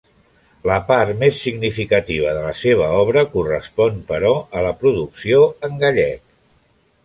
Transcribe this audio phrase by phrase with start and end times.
[0.69, 6.29] La part més significativa de la seva obra correspon, però, a la producció en gallec.